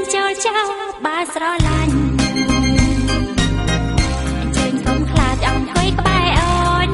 [0.00, 0.70] ញចូលចោល
[1.04, 1.94] បើស្រឡាញ់
[4.38, 6.52] អញ្ជើញកុំខ្លាចអង្គុយក្បែរអូ
[6.86, 6.90] ន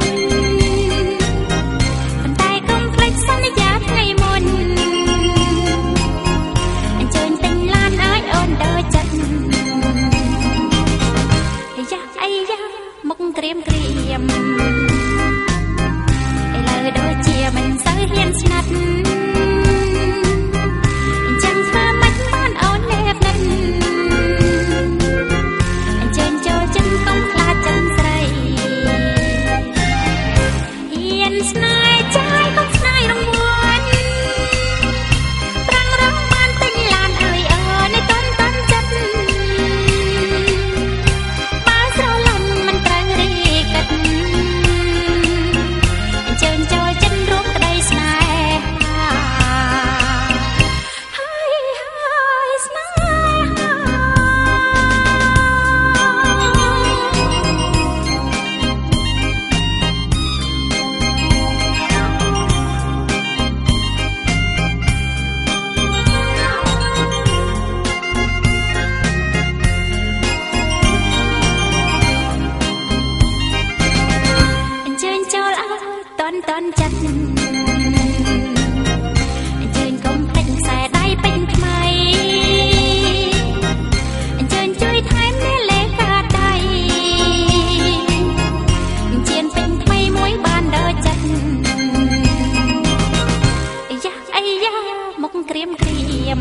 [2.20, 4.45] ប៉ុន្តែកុំភ្លេចសន្យាថ្ងៃមុន
[6.98, 9.12] អញ្ជើញពេញឡានអើយអូនដល់ចិត្ត
[11.77, 12.61] អាយ៉ាអាយ៉ា
[13.09, 13.84] មកក្រៀមក្រៀ
[14.20, 14.23] ម
[16.56, 18.69] ឥឡូវដូចជាមិនសូវហ៊ានស្នាត់
[31.50, 32.75] ស្នេហ៍ចា
[94.05, 94.74] យ៉ាអាយ៉ា
[95.22, 96.00] មកក្រៀមក្រៀ
[96.36, 96.38] ម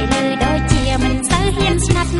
[0.00, 2.12] ឥឡូវដូចជាមិនសូវហ៊ានស្នាត់